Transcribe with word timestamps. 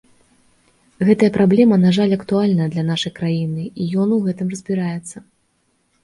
Гэтая 1.07 1.27
праблема, 1.35 1.75
на 1.83 1.91
жаль, 1.97 2.15
актуальная 2.17 2.69
для 2.75 2.83
нашай 2.87 3.13
краіны, 3.19 3.67
і 3.83 3.87
ён 4.05 4.09
у 4.17 4.17
гэтым 4.29 4.47
разбіраецца. 4.55 5.17